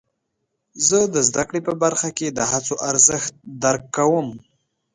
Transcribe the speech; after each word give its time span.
زه 0.87 0.99
د 1.13 1.15
زده 1.29 1.43
کړې 1.49 1.61
په 1.67 1.73
برخه 1.83 2.09
کې 2.17 2.27
د 2.29 2.39
هڅو 2.51 2.75
ارزښت 2.89 3.31
درک 3.63 3.83
کوم. 3.97 4.27